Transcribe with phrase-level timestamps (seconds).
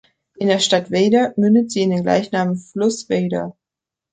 [0.37, 3.53] In der Stadt Weida mündet sie in den gleichnamigen Fluss Weida.